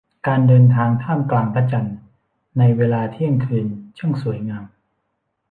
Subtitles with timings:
[0.27, 1.97] การเดินท่ามกลางพระจันทร์
[2.57, 3.65] ในเวลาเที่ยงคืน
[3.97, 4.65] ช่างสวยงาม